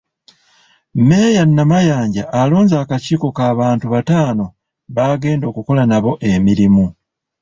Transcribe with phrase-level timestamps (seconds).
[0.97, 4.45] Mmeeya Namayanja alonze akakiiko k’abantu bataano
[4.95, 6.85] baagenda okukola nabo emirimu.